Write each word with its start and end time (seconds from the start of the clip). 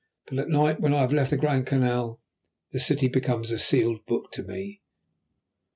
But 0.25 0.39
at 0.39 0.49
night, 0.49 0.79
when 0.81 0.95
I 0.95 1.01
have 1.01 1.13
left 1.13 1.29
the 1.29 1.37
Grand 1.37 1.67
Canal, 1.67 2.19
the 2.71 2.79
city 2.79 3.07
becomes 3.07 3.51
a 3.51 3.59
sealed 3.59 4.03
book 4.07 4.31
to 4.31 4.41
me. 4.41 4.81